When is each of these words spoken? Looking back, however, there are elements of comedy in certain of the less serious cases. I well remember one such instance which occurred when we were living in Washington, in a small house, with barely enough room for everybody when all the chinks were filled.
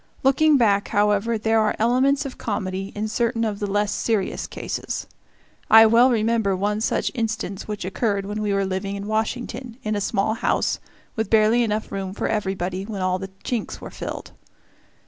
Looking 0.23 0.57
back, 0.57 0.87
however, 0.87 1.37
there 1.37 1.59
are 1.59 1.75
elements 1.77 2.25
of 2.25 2.39
comedy 2.39 2.91
in 2.95 3.07
certain 3.07 3.43
of 3.45 3.59
the 3.59 3.67
less 3.69 3.91
serious 3.91 4.47
cases. 4.47 5.05
I 5.69 5.85
well 5.85 6.09
remember 6.09 6.55
one 6.55 6.81
such 6.81 7.11
instance 7.13 7.67
which 7.67 7.85
occurred 7.85 8.25
when 8.25 8.41
we 8.41 8.51
were 8.51 8.65
living 8.65 8.95
in 8.95 9.05
Washington, 9.05 9.77
in 9.83 9.95
a 9.95 10.01
small 10.01 10.33
house, 10.33 10.79
with 11.15 11.29
barely 11.29 11.61
enough 11.61 11.91
room 11.91 12.15
for 12.15 12.27
everybody 12.27 12.83
when 12.83 13.03
all 13.03 13.19
the 13.19 13.29
chinks 13.43 13.79
were 13.79 13.91
filled. 13.91 14.31